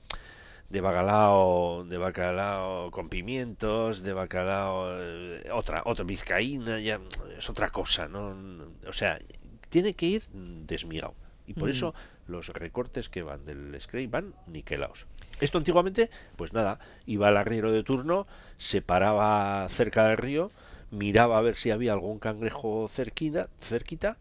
de 0.69 0.81
bacalao, 0.81 1.85
de 1.85 1.97
bacalao 1.97 2.91
con 2.91 3.07
pimientos, 3.07 4.03
de 4.03 4.11
bacalao 4.11 4.99
eh, 4.99 5.49
otra 5.53 5.81
otra 5.85 6.03
vizcaína, 6.03 6.79
ya 6.79 6.99
es 7.37 7.49
otra 7.49 7.69
cosa, 7.69 8.07
¿no? 8.07 8.35
O 8.85 8.93
sea, 8.93 9.19
tiene 9.69 9.93
que 9.93 10.05
ir 10.07 10.23
desmigado. 10.31 11.13
Y 11.45 11.53
por 11.53 11.69
eso 11.69 11.93
los 12.27 12.49
recortes 12.49 13.09
que 13.09 13.23
van 13.23 13.45
del 13.45 13.75
scrape 13.79 14.07
van 14.07 14.33
niquelados. 14.47 15.07
Esto 15.39 15.57
antiguamente, 15.57 16.09
pues 16.35 16.53
nada, 16.53 16.79
iba 17.05 17.27
al 17.27 17.37
arriero 17.37 17.71
de 17.71 17.83
turno, 17.83 18.27
se 18.57 18.81
paraba 18.81 19.67
cerca 19.69 20.07
del 20.07 20.17
río, 20.17 20.51
miraba 20.91 21.37
a 21.37 21.41
ver 21.41 21.55
si 21.55 21.71
había 21.71 21.93
algún 21.93 22.19
cangrejo 22.19 22.89
cerquita, 22.91 23.49
cerquita 23.61 24.17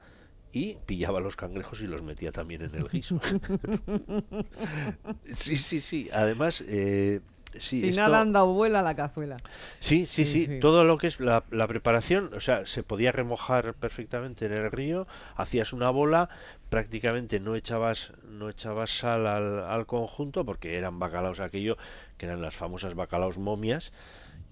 y 0.53 0.77
pillaba 0.87 1.21
los 1.21 1.37
cangrejos 1.37 1.81
y 1.81 1.87
los 1.87 2.03
metía 2.03 2.33
también 2.33 2.63
en 2.63 2.75
el 2.75 2.89
guiso. 2.89 3.21
sí, 5.35 5.57
sí, 5.57 5.81
sí. 5.81 6.09
Además, 6.13 6.63
eh, 6.67 7.21
si 7.59 7.91
nada 7.93 8.21
anda 8.21 8.43
vuela 8.43 8.83
la 8.83 8.95
cazuela. 8.95 9.37
Sí, 9.81 10.07
sí, 10.07 10.25
sí, 10.25 10.61
Todo 10.61 10.85
lo 10.85 10.99
que 10.99 11.09
es 11.09 11.21
la, 11.21 11.43
preparación, 11.43 12.31
o 12.35 12.41
sea, 12.41 12.67
se 12.67 12.83
podía 12.83 13.13
remojar 13.13 13.75
perfectamente 13.75 14.47
en 14.47 14.53
el 14.53 14.71
río, 14.71 15.07
hacías 15.37 15.73
una 15.73 15.91
bola, 15.91 16.29
prácticamente 16.69 17.41
no 17.41 17.55
echabas, 17.55 18.13
no 18.29 18.49
echabas 18.49 18.91
sal 18.91 19.27
al, 19.27 19.87
conjunto 19.87 20.45
porque 20.45 20.77
eran 20.77 20.99
bacalaos 20.99 21.41
aquello, 21.41 21.77
que 22.17 22.27
eran 22.27 22.43
las 22.43 22.55
famosas 22.55 22.95
bacalaos 22.95 23.39
momias 23.39 23.93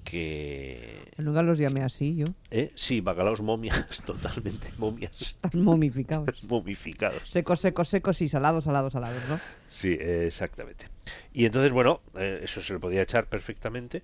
que... 0.04 1.10
Nunca 1.16 1.42
los 1.42 1.58
llamé 1.58 1.82
así 1.82 2.14
yo. 2.16 2.26
¿Eh? 2.50 2.70
Sí, 2.74 3.00
bacalaos 3.00 3.40
momias, 3.40 4.02
totalmente 4.06 4.68
momias. 4.78 5.20
Están 5.20 5.62
momificados. 5.62 6.44
momificados. 6.48 7.22
Secos, 7.28 7.60
secos, 7.60 7.88
secos 7.88 8.20
y 8.22 8.28
salados, 8.28 8.64
salados, 8.64 8.92
salados, 8.92 9.22
¿no? 9.28 9.40
Sí, 9.70 9.96
exactamente. 9.98 10.88
Y 11.32 11.46
entonces, 11.46 11.72
bueno, 11.72 12.02
eh, 12.16 12.40
eso 12.42 12.60
se 12.60 12.74
le 12.74 12.80
podía 12.80 13.02
echar 13.02 13.26
perfectamente. 13.26 14.02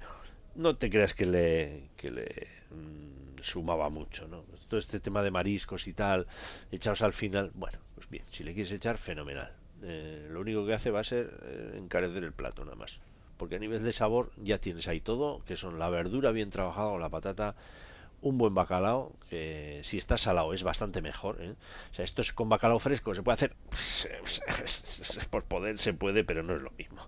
No 0.57 0.77
te 0.77 0.91
creas 0.91 1.15
que 1.15 1.27
le, 1.27 1.91
que 1.97 2.11
le 2.11 2.49
mm, 2.71 3.20
sumaba 3.43 3.89
mucho, 3.89 4.29
¿no? 4.29 4.45
Todo 4.69 4.81
este 4.81 5.01
tema 5.01 5.23
de 5.23 5.31
mariscos 5.31 5.87
y 5.87 5.93
tal, 5.93 6.27
echados 6.71 7.03
al 7.03 7.13
final, 7.13 7.51
bueno, 7.55 7.79
pues 7.95 8.09
bien, 8.09 8.25
si 8.31 8.45
le 8.45 8.55
quieres 8.55 8.73
echar, 8.73 8.99
fenomenal. 8.99 9.53
Eh, 9.83 10.29
lo 10.31 10.41
único 10.41 10.67
que 10.67 10.75
hace 10.75 10.91
va 10.91 11.01
a 11.01 11.05
ser 11.05 11.33
eh, 11.43 11.75
encarecer 11.77 12.25
el 12.25 12.33
plato 12.33 12.65
nada 12.65 12.77
más. 12.77 13.01
Porque 13.37 13.57
a 13.57 13.59
nivel 13.59 13.83
de 13.83 13.93
sabor 13.93 14.31
ya 14.37 14.59
tienes 14.59 14.87
ahí 14.89 15.01
todo, 15.01 15.43
que 15.47 15.57
son 15.57 15.79
la 15.79 15.89
verdura 15.89 16.31
bien 16.31 16.51
trabajada 16.51 16.89
o 16.89 16.99
la 16.99 17.09
patata 17.09 17.55
un 18.23 18.39
buen 18.39 18.55
bacalao, 18.55 19.13
si 19.31 19.99
está 19.99 20.19
salado 20.19 20.53
es 20.53 20.63
bastante 20.63 21.01
mejor. 21.01 21.39
¿eh? 21.41 21.55
O 21.91 21.95
sea, 21.95 22.05
esto 22.05 22.23
es 22.23 22.33
con 22.33 22.49
bacalao 22.49 22.79
fresco, 22.79 23.15
se 23.15 23.23
puede 23.23 23.35
hacer, 23.35 23.55
por 25.31 25.45
poder 25.45 25.79
se 25.79 25.95
puede, 25.95 26.25
pero 26.25 26.43
no 26.43 26.57
es 26.57 26.63
lo 26.63 26.71
mismo. 26.73 27.01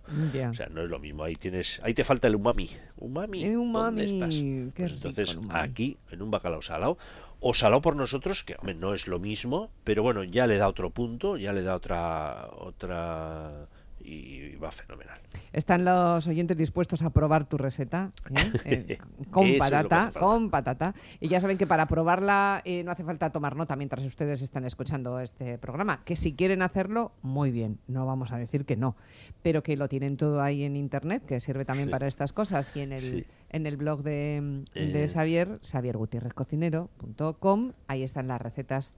O 0.51 0.55
sea, 0.55 0.69
no 0.69 0.83
es 0.83 0.91
lo 0.91 0.99
mismo. 0.99 1.25
Ahí 1.25 1.37
tienes, 1.37 1.81
ahí 1.85 1.95
te 1.95 2.05
falta 2.05 2.29
el 2.29 2.37
umami. 2.37 2.69
Umami, 2.97 3.45
¿dónde 3.55 4.05
estás? 4.05 4.37
Pues 4.75 4.93
entonces, 4.93 5.39
aquí, 5.51 5.99
en 6.11 6.23
un 6.23 6.31
bacalao 6.31 6.63
salado, 6.63 6.99
o 7.41 7.55
salado 7.55 7.83
por 7.83 7.97
nosotros, 7.97 8.45
que 8.45 8.55
hombre, 8.59 8.75
no 8.75 8.95
es 8.95 9.09
lo 9.09 9.19
mismo, 9.19 9.71
pero 9.85 10.03
bueno, 10.03 10.23
ya 10.23 10.47
le 10.47 10.59
da 10.59 10.69
otro 10.69 10.91
punto, 10.91 11.37
ya 11.37 11.53
le 11.53 11.63
da 11.63 11.75
otra 11.75 12.49
otra 12.57 13.67
y 14.05 14.57
va 14.57 14.71
fenomenal. 14.71 15.21
¿Están 15.53 15.85
los 15.85 16.27
oyentes 16.27 16.57
dispuestos 16.57 17.03
a 17.03 17.11
probar 17.11 17.49
tu 17.49 17.59
receta? 17.59 18.13
¿eh? 18.31 18.53
Eh, 18.65 18.99
con 19.31 19.59
patata, 19.59 20.13
con 20.19 20.51
patata. 20.51 20.95
Y 21.21 21.29
ya 21.29 21.41
saben 21.41 21.59
que 21.59 21.67
para 21.67 21.87
probarla 21.87 22.63
eh, 22.65 22.83
no 22.85 22.93
hace 22.93 23.05
falta 23.05 23.31
tomar 23.31 23.57
nota 23.57 23.77
mientras 23.77 24.05
ustedes 24.05 24.41
están 24.41 24.65
escuchando 24.65 25.21
este 25.21 25.59
programa. 25.59 26.05
Que 26.05 26.17
si 26.17 26.35
quieren 26.35 26.63
hacerlo, 26.63 27.13
muy 27.23 27.51
bien. 27.51 27.79
No 27.87 28.07
vamos 28.07 28.33
a 28.33 28.39
decir 28.39 28.65
que 28.65 28.77
no. 28.77 28.97
Pero 29.43 29.63
que 29.63 29.77
lo 29.77 29.89
tienen 29.89 30.17
todo 30.17 30.41
ahí 30.43 30.65
en 30.65 30.77
internet, 30.77 31.25
que 31.27 31.41
sirve 31.41 31.65
también 31.65 31.91
para 31.91 32.07
estas 32.07 32.33
cosas. 32.33 32.73
Y 32.75 32.81
en 32.81 32.93
el, 32.93 33.27
en 33.53 33.67
el 33.67 33.77
blog 33.77 34.03
de, 34.03 34.65
de 34.75 35.09
Xavier, 35.09 35.59
xaviergutierrezcocinero.com, 35.63 37.73
ahí 37.87 38.03
están 38.03 38.27
las 38.29 38.41
recetas 38.41 38.97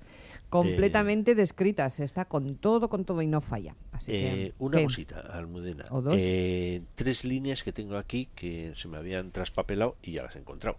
completamente 0.49 1.35
descritas. 1.35 1.99
Está 2.01 2.25
con 2.25 2.57
todo, 2.57 2.89
con 2.89 3.05
todo 3.05 3.21
y 3.23 3.27
no 3.27 3.41
falla. 3.41 3.75
Así 3.93 4.13
que, 4.13 4.55
una 4.59 4.83
cosita, 4.83 5.21
Almudena. 5.21 5.85
¿O 5.91 6.01
dos? 6.01 6.17
Eh, 6.19 6.83
tres 6.95 7.25
líneas 7.25 7.65
que 7.65 7.73
tengo 7.73 7.97
aquí 7.97 8.29
que 8.35 8.73
se 8.77 8.89
me 8.89 8.97
habían 8.97 9.33
traspapelado 9.33 9.97
y 10.03 10.13
ya 10.13 10.23
las 10.23 10.37
he 10.37 10.39
encontrado. 10.39 10.79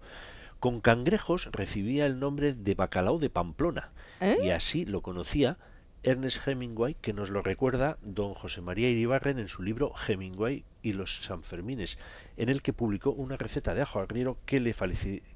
Con 0.60 0.80
cangrejos 0.80 1.50
recibía 1.52 2.06
el 2.06 2.20
nombre 2.20 2.54
de 2.54 2.76
bacalao 2.76 3.20
de 3.20 3.30
Pamplona 3.30 3.92
¿Eh? 4.22 4.38
y 4.44 4.50
así 4.50 4.86
lo 4.86 5.02
conocía 5.02 5.58
Ernest 6.06 6.48
Hemingway, 6.48 6.96
que 7.02 7.14
nos 7.14 7.32
lo 7.32 7.42
recuerda 7.42 7.98
don 8.04 8.36
José 8.36 8.62
María 8.62 8.90
Iribarren 8.90 9.40
en 9.40 9.48
su 9.48 9.64
libro 9.64 9.92
Hemingway 10.08 10.64
y 10.84 10.94
los 10.94 11.24
Sanfermines, 11.24 11.98
en 12.38 12.50
el 12.50 12.62
que 12.62 12.74
publicó 12.74 13.12
una 13.12 13.38
receta 13.38 13.74
de 13.74 13.82
ajo 13.82 14.00
agriero 14.00 14.38
que 14.46 14.60
le, 14.60 14.76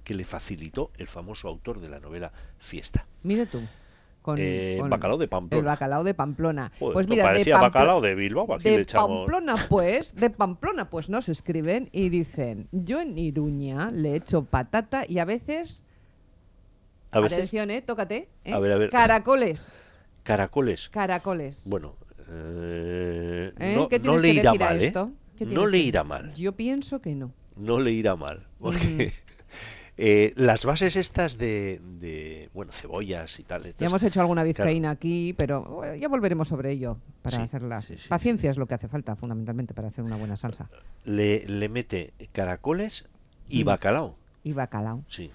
que 0.04 0.14
le 0.14 0.26
facilitó 0.26 0.92
el 0.98 1.08
famoso 1.08 1.48
autor 1.48 1.82
de 1.82 1.90
la 1.90 2.00
novela 2.00 2.32
Fiesta. 2.60 3.08
Mire 3.24 3.48
tú. 3.48 3.62
Eh, 4.38 4.80
bacalao 4.88 5.18
de 5.18 5.28
Pamplona. 5.28 5.60
El 5.60 5.66
bacalao 5.66 6.04
de 6.04 6.14
Pamplona. 6.14 6.72
pues 6.78 7.08
mira, 7.08 7.24
parecía 7.24 7.56
de 7.56 7.62
bacalao 7.62 8.00
de 8.00 8.14
Bilbao. 8.14 8.54
Aquí 8.54 8.70
de 8.70 8.86
Pamplona, 8.86 9.56
pues, 9.70 10.14
de 10.16 10.30
Pamplona, 10.30 10.90
pues 10.90 11.10
nos 11.10 11.30
escriben 11.30 11.90
y 11.92 12.10
dicen: 12.10 12.68
Yo 12.72 13.02
en 13.02 13.18
Iruña 13.18 13.90
le 13.90 14.16
echo 14.16 14.44
patata 14.44 15.04
y 15.08 15.18
a 15.18 15.26
veces. 15.26 15.84
¿A 17.12 17.22
veces? 17.22 17.38
Atención, 17.38 17.72
¿eh? 17.72 17.82
Tócate. 17.82 18.30
¿eh? 18.44 18.54
A 18.54 18.60
ver, 18.60 18.74
a 18.74 18.78
ver. 18.78 18.92
Caracoles. 18.92 19.89
Caracoles. 20.24 20.90
Caracoles. 20.90 21.64
Bueno, 21.66 21.96
eh, 22.30 23.52
no, 23.76 23.88
no 24.04 24.18
le 24.18 24.30
irá 24.30 24.54
mal, 24.54 24.82
¿eh? 24.82 24.94
No 25.48 25.68
le 25.68 25.78
irá 25.80 26.04
mal. 26.04 26.34
Yo 26.34 26.54
pienso 26.54 27.02
que 27.02 27.16
no. 27.16 27.32
No 27.56 27.80
le 27.80 27.92
irá 27.92 28.16
mal. 28.16 28.48
Porque. 28.60 29.12
Eh, 30.02 30.32
las 30.38 30.64
bases 30.64 30.96
estas 30.96 31.38
de, 31.38 32.50
bueno, 32.54 32.72
cebollas 32.72 33.38
y 33.38 33.44
tal. 33.44 33.64
ya 33.78 33.86
hemos 33.86 34.02
hecho 34.02 34.22
alguna 34.22 34.44
vizcaína 34.44 34.92
aquí, 34.92 35.34
pero 35.38 35.84
ya 35.94 36.08
volveremos 36.08 36.48
sobre 36.48 36.72
ello 36.72 37.00
para 37.22 37.44
hacerlas. 37.44 37.92
Paciencia 38.08 38.50
es 38.50 38.56
lo 38.56 38.66
que 38.66 38.76
hace 38.76 38.88
falta, 38.88 39.18
fundamentalmente, 39.18 39.74
para 39.74 39.90
hacer 39.90 40.06
una 40.06 40.16
buena 40.16 40.38
salsa. 40.38 40.70
Le, 41.04 41.46
le 41.46 41.68
mete 41.68 42.14
caracoles 42.32 43.10
y 43.50 43.64
bacalao. 43.64 44.16
Y 44.42 44.54
bacalao. 44.54 45.04
Sí, 45.10 45.32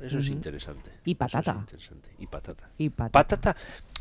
eso 0.00 0.18
es 0.18 0.28
interesante. 0.28 0.90
Y 1.04 1.14
patata. 1.14 1.64
Y 2.18 2.26
patata. 2.26 2.68
Y 2.78 2.90
patata. 2.90 3.56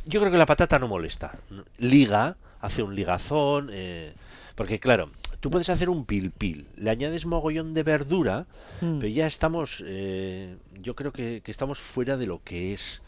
Yo 0.05 0.19
creo 0.19 0.31
que 0.31 0.37
la 0.37 0.45
patata 0.45 0.79
no 0.79 0.87
molesta. 0.87 1.37
Liga, 1.77 2.37
hace 2.61 2.83
un 2.83 2.95
ligazón. 2.95 3.69
Eh, 3.71 4.13
porque 4.55 4.79
claro, 4.79 5.09
tú 5.39 5.49
puedes 5.49 5.69
hacer 5.69 5.89
un 5.89 6.05
pil 6.05 6.31
pil, 6.31 6.67
le 6.75 6.89
añades 6.89 7.25
mogollón 7.25 7.73
de 7.73 7.83
verdura, 7.83 8.45
hmm. 8.81 8.99
pero 8.99 9.07
ya 9.07 9.27
estamos, 9.27 9.83
eh, 9.87 10.57
yo 10.81 10.95
creo 10.95 11.11
que, 11.11 11.41
estamos 11.45 11.79
fuera 11.79 12.17
de 12.17 12.25
lo 12.25 12.43
que 12.43 12.73
es 12.73 13.01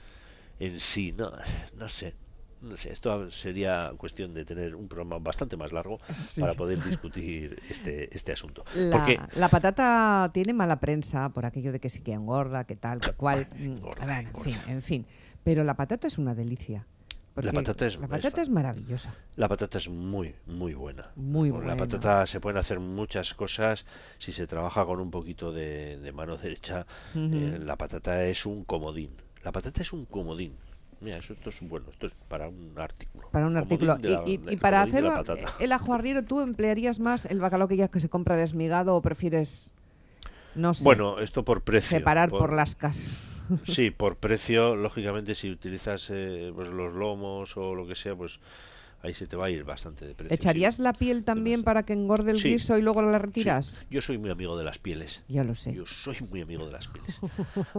en 0.59 0.79
sí, 0.79 1.13
no, 1.17 1.31
no 1.77 1.89
sé. 1.89 2.13
No 2.61 2.77
sé, 2.77 2.93
esto 2.93 3.31
sería 3.31 3.91
cuestión 3.97 4.35
de 4.35 4.45
tener 4.45 4.75
un 4.75 4.87
programa 4.87 5.17
bastante 5.17 5.57
más 5.57 5.71
largo 5.71 5.97
para 6.39 6.53
poder 6.53 6.83
discutir 6.83 7.59
este, 7.67 8.15
este 8.15 8.33
asunto. 8.33 8.63
La, 8.75 8.97
Porque 8.97 9.19
la 9.33 9.49
patata 9.49 10.29
tiene 10.31 10.53
mala 10.53 10.79
prensa 10.79 11.29
por 11.29 11.47
aquello 11.47 11.71
de 11.71 11.79
que 11.79 11.89
sí 11.89 12.01
que 12.01 12.13
engorda, 12.13 12.65
que 12.65 12.75
tal, 12.75 12.99
que 12.99 13.13
cual. 13.13 13.47
En 13.59 14.43
fin, 14.43 14.57
en 14.67 14.81
fin. 14.83 15.07
Pero 15.43 15.63
la 15.63 15.75
patata 15.75 16.07
es 16.07 16.17
una 16.17 16.35
delicia 16.35 16.85
la 17.35 17.53
patata 17.53 17.87
es, 17.87 17.97
la 17.97 18.07
patata 18.07 18.41
es, 18.41 18.49
maravillosa. 18.49 19.13
La 19.37 19.47
patata 19.47 19.77
es 19.77 19.87
muy, 19.87 20.35
muy 20.47 20.73
buena. 20.73 21.11
Muy 21.15 21.49
buena. 21.49 21.67
La 21.67 21.77
patata 21.77 22.25
se 22.27 22.41
pueden 22.41 22.57
hacer 22.57 22.79
muchas 22.79 23.33
cosas 23.33 23.85
si 24.17 24.33
se 24.33 24.47
trabaja 24.47 24.85
con 24.85 24.99
un 24.99 25.09
poquito 25.09 25.53
de, 25.53 26.11
mano 26.13 26.35
derecha. 26.35 26.85
Eh, 27.15 27.57
la 27.63 27.77
patata 27.77 28.25
es 28.25 28.45
un 28.45 28.65
comodín. 28.65 29.11
La 29.43 29.53
patata 29.53 29.81
es 29.81 29.93
un 29.93 30.05
comodín. 30.05 30.55
Mira, 30.99 31.17
eso, 31.17 31.33
esto 31.33 31.49
es 31.49 31.57
bueno, 31.61 31.87
esto 31.91 32.07
es 32.07 32.13
para 32.27 32.49
un 32.49 32.73
artículo. 32.77 33.29
Para 33.31 33.47
un 33.47 33.55
artículo. 33.55 33.97
y, 34.25 34.57
para 34.57 34.81
hacer 34.81 35.05
el 35.59 35.71
ajo 35.71 35.93
arriero, 35.93 36.23
¿tú 36.23 36.41
emplearías 36.41 36.99
más 36.99 37.25
el 37.25 37.39
bacalao 37.39 37.67
que 37.67 37.77
ya 37.77 37.87
que 37.87 38.01
se 38.01 38.09
compra 38.09 38.35
desmigado 38.35 38.93
o 38.93 39.01
prefieres, 39.01 39.73
no 40.53 40.73
sé, 40.73 40.83
bueno, 40.83 41.17
esto 41.19 41.43
por 41.43 41.61
precio. 41.61 41.97
Separar 41.97 42.29
por, 42.29 42.53
las 42.53 42.75
casas 42.75 43.17
Sí, 43.67 43.91
por 43.91 44.17
precio, 44.17 44.75
lógicamente, 44.75 45.35
si 45.35 45.49
utilizas 45.49 46.09
eh, 46.11 46.51
pues 46.53 46.69
los 46.69 46.93
lomos 46.93 47.55
o 47.57 47.75
lo 47.75 47.87
que 47.87 47.95
sea, 47.95 48.15
pues 48.15 48.39
ahí 49.03 49.13
se 49.13 49.25
te 49.27 49.35
va 49.35 49.47
a 49.47 49.49
ir 49.49 49.63
bastante 49.63 50.05
de 50.05 50.13
precio. 50.13 50.33
¿Echarías 50.33 50.79
la 50.79 50.93
piel 50.93 51.23
también 51.23 51.63
para 51.63 51.83
que 51.83 51.93
engorde 51.93 52.31
el 52.31 52.41
guiso 52.41 52.77
y 52.77 52.81
luego 52.81 53.01
la 53.01 53.17
retiras? 53.17 53.83
Yo 53.89 54.01
soy 54.01 54.17
muy 54.17 54.29
amigo 54.29 54.57
de 54.57 54.63
las 54.63 54.77
pieles. 54.79 55.23
Ya 55.27 55.43
lo 55.43 55.55
sé. 55.55 55.73
Yo 55.73 55.85
soy 55.85 56.17
muy 56.29 56.41
amigo 56.41 56.65
de 56.65 56.71
las 56.71 56.87
pieles. 56.87 57.19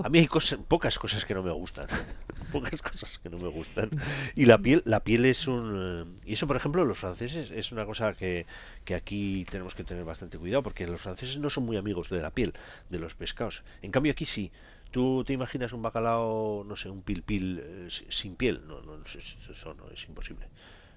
A 0.03 0.09
mí 0.09 0.19
hay 0.19 0.27
cosas, 0.27 0.59
pocas 0.67 0.99
cosas 0.99 1.25
que 1.25 1.35
no 1.35 1.43
me 1.43 1.53
gustan. 1.53 1.87
pocas 2.53 2.83
cosas 2.83 3.19
que 3.19 3.29
no 3.29 3.39
me 3.39 3.49
gustan. 3.49 3.91
Y 4.35 4.47
la 4.47 4.59
piel, 4.59 4.83
la 4.85 5.01
piel 5.01 5.25
es 5.25 5.47
un... 5.47 6.17
Eh, 6.25 6.31
y 6.31 6.35
eso, 6.35 6.47
por 6.47 6.57
ejemplo, 6.57 6.85
los 6.85 6.99
franceses 6.99 7.51
es 7.51 7.73
una 7.73 7.87
cosa 7.87 8.15
que, 8.15 8.47
que 8.85 8.95
aquí 8.95 9.47
tenemos 9.51 9.75
que 9.75 9.85
tener 9.85 10.05
bastante 10.05 10.39
cuidado 10.39 10.63
porque 10.63 10.87
los 10.87 11.01
franceses 11.01 11.39
no 11.39 11.51
son 11.51 11.65
muy 11.65 11.77
amigos 11.77 12.11
de 12.11 12.21
la 12.21 12.31
piel, 12.31 12.53
de 12.91 12.99
los 12.99 13.15
pescados. 13.15 13.63
En 13.83 13.91
cambio 13.91 14.13
aquí 14.13 14.25
sí. 14.25 14.51
¿Tú 14.93 15.25
te 15.25 15.33
imaginas 15.33 15.73
un 15.73 15.81
bacalao, 15.81 16.65
no 16.65 16.77
sé, 16.77 16.91
un 16.91 17.03
pil 17.03 17.23
pil 17.23 17.61
eh, 17.65 17.89
sin 17.91 18.37
piel? 18.37 18.61
No, 18.69 18.83
no, 18.83 19.03
eso 19.05 19.75
no 19.75 19.89
es 19.91 20.07
imposible. 20.07 20.47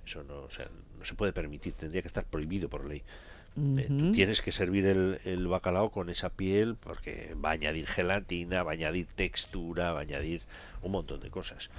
Eso 0.06 0.24
no, 0.24 0.42
o 0.42 0.52
sea, 0.52 0.68
no 1.00 1.06
se 1.06 1.16
puede 1.16 1.32
permitir, 1.32 1.74
tendría 1.74 2.02
que 2.02 2.10
estar 2.10 2.25
prohibido 2.25 2.70
por 2.70 2.86
ley. 2.86 3.02
Eh, 3.58 3.86
tú 3.88 4.12
tienes 4.12 4.42
que 4.42 4.52
servir 4.52 4.86
el, 4.86 5.20
el, 5.24 5.48
bacalao 5.48 5.90
con 5.90 6.10
esa 6.10 6.30
piel 6.30 6.75
porque 6.75 7.36
va 7.44 7.52
a 7.52 7.54
añadir 7.54 7.88
gelatina, 7.88 8.64
va 8.64 8.72
a 8.72 8.74
añadir 8.74 9.08
textura, 9.16 9.94
va 9.94 10.00
a 10.00 10.02
añadir 10.02 10.42
un 10.82 10.92
montón 10.92 11.22
de 11.22 11.30
cosas. 11.30 11.70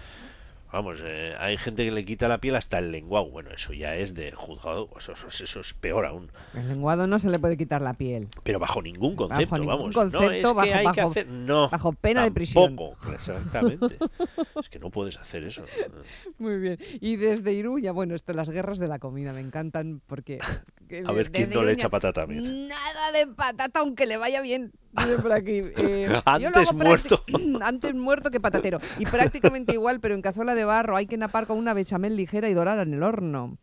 Vamos, 0.73 0.99
eh, 1.03 1.35
hay 1.39 1.57
gente 1.57 1.85
que 1.85 1.91
le 1.91 2.05
quita 2.05 2.29
la 2.29 2.39
piel 2.39 2.57
hasta 2.57 2.79
el 2.79 2.91
lenguado. 2.91 3.31
Bueno, 3.31 3.51
eso 3.51 3.73
ya 3.73 3.95
es 3.95 4.15
de 4.15 4.33
juzgado, 4.33 4.91
eso, 4.99 5.13
eso, 5.13 5.61
es 5.61 5.73
peor 5.75 6.07
aún. 6.07 6.31
El 6.55 6.69
lenguado 6.69 7.07
no 7.07 7.19
se 7.19 7.31
le 7.31 7.39
puede 7.39 7.57
quitar 7.57 7.83
la 7.83 7.95
piel. 7.95 8.29
Pero 8.43 8.59
bajo 8.59 8.83
ningún 8.83 9.17
concepto, 9.17 9.51
bajo 9.51 9.59
ningún 9.59 9.93
Concepto, 9.93 10.27
no, 10.27 10.33
es 10.33 10.43
bajo, 10.43 10.63
que 10.63 10.75
hay 10.75 10.87
hacer... 10.87 11.29
no, 11.29 11.69
bajo 11.69 11.93
pena 11.93 12.25
de 12.25 12.33
prisión. 12.33 12.77
exactamente. 13.13 13.97
es 14.61 14.69
que 14.69 14.79
no 14.79 14.91
puedes 14.91 15.17
hacer 15.19 15.45
eso. 15.45 15.63
Muy 16.39 16.59
bien. 16.59 16.79
Y 17.01 17.17
desde 17.17 17.53
Iruña, 17.53 17.93
bueno, 17.93 18.15
esto, 18.15 18.33
las 18.33 18.51
guerras 18.51 18.79
de 18.79 18.89
la 18.89 18.99
comida 18.99 19.33
me 19.33 19.41
encantan 19.41 20.03
porque... 20.07 20.41
a 21.05 21.13
ver 21.13 21.31
quién 21.31 21.51
no 21.51 21.63
le 21.63 21.73
echa 21.73 21.89
patata 21.89 22.23
a 22.23 22.27
mí. 22.27 22.37
Nada 22.37 23.13
de 23.13 23.27
patata, 23.27 23.81
aunque 23.81 24.07
le 24.07 24.17
vaya 24.17 24.41
bien 24.41 24.73
por 25.23 25.33
aquí. 25.33 25.63
Eh, 25.77 26.09
antes 26.25 26.73
muerto. 26.73 27.23
Antes 27.63 27.95
muerto 27.95 28.31
que 28.31 28.41
patatero. 28.41 28.81
Y 28.99 29.07
prácticamente 29.07 29.73
igual, 29.75 30.01
pero 30.01 30.15
en 30.15 30.23
cazuela 30.23 30.55
de 30.55 30.65
barro 30.65 30.97
hay 30.97 31.07
que 31.07 31.17
napar 31.17 31.47
con 31.47 31.59
una 31.59 31.75
bechamel 31.75 32.17
ligera 32.17 32.49
y 32.49 32.55
dorar 32.55 32.79
en 32.79 32.95
el 32.95 33.03
horno. 33.03 33.59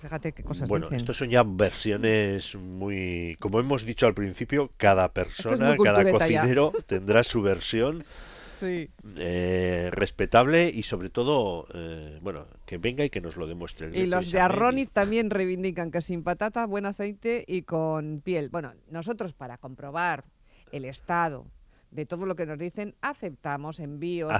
Fíjate 0.00 0.32
qué 0.32 0.42
cosas 0.42 0.68
Bueno, 0.68 0.88
estos 0.90 1.16
son 1.16 1.28
ya 1.28 1.44
versiones 1.44 2.56
muy... 2.56 3.36
Como 3.38 3.60
hemos 3.60 3.84
dicho 3.84 4.06
al 4.06 4.14
principio, 4.14 4.72
cada 4.76 5.12
persona, 5.12 5.76
cada 5.76 6.10
cocinero 6.10 6.72
tendrá 6.86 7.22
su 7.22 7.40
versión 7.40 8.04
eh, 8.62 9.88
respetable 9.92 10.70
y 10.70 10.82
sobre 10.82 11.10
todo, 11.10 11.66
eh, 11.74 12.18
bueno, 12.22 12.46
que 12.66 12.78
venga 12.78 13.04
y 13.04 13.10
que 13.10 13.20
nos 13.20 13.36
lo 13.36 13.46
demuestre. 13.46 13.90
y 13.92 14.06
los 14.06 14.30
de 14.30 14.40
Arroniz 14.40 14.90
también 14.90 15.30
reivindican 15.30 15.90
que 15.90 16.02
sin 16.02 16.22
patata, 16.22 16.66
buen 16.66 16.86
aceite 16.86 17.44
y 17.46 17.62
con 17.62 18.20
piel. 18.20 18.48
Bueno, 18.48 18.72
nosotros 18.90 19.34
para 19.34 19.58
comprobar 19.58 20.24
el 20.70 20.84
estado 20.84 21.46
de 21.92 22.06
todo 22.06 22.26
lo 22.26 22.34
que 22.34 22.46
nos 22.46 22.58
dicen, 22.58 22.94
aceptamos 23.00 23.78
envíos 23.78 24.32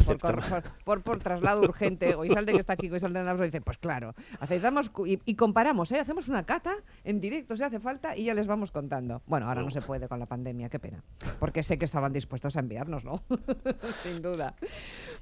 Por, 0.85 1.03
por, 1.03 1.19
traslado 1.19 1.63
urgente. 1.63 2.15
Goizalde 2.15 2.53
que 2.53 2.59
está 2.59 2.73
aquí, 2.73 2.89
Goizalde 2.89 3.21
andamos, 3.21 3.43
dice, 3.43 3.61
pues 3.61 3.79
claro, 3.79 4.15
aceptamos 4.41 4.91
y, 5.07 5.35
comparamos, 5.35 5.93
¿eh? 5.93 6.01
hacemos 6.01 6.29
una 6.29 6.45
cata 6.45 6.75
en 7.05 7.21
directo 7.21 7.57
si 7.57 7.63
hace 7.63 7.79
falta 7.79 8.17
y 8.17 8.25
ya 8.25 8.35
les 8.35 8.47
vamos 8.47 8.73
contando. 8.73 9.23
Bueno, 9.27 9.47
ahora 9.47 9.63
no 9.63 9.71
se 9.71 9.83
puede 9.83 10.09
con 10.09 10.19
la 10.19 10.27
pandemia, 10.27 10.69
qué 10.69 10.79
pena, 10.79 11.03
porque 11.39 11.63
sé 11.63 11.79
que 11.79 11.85
estaban 11.85 12.13
dispuestos 12.13 12.57
a 12.57 12.61
enviarnos, 12.61 13.05
¿no? 13.05 13.23
Sin 14.03 14.23
duda. 14.23 14.55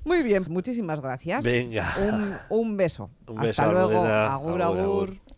Muy 0.05 0.23
bien, 0.23 0.45
muchísimas 0.49 1.01
gracias. 1.01 1.45
Venga. 1.45 1.93
Un, 2.49 2.77
beso. 2.77 3.11
Hasta 3.37 3.71
luego. 3.71 4.05
agur. 4.05 4.63
agur. 4.63 5.21